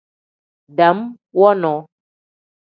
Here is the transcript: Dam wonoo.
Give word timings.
Dam 0.77 0.97
wonoo. 1.37 1.79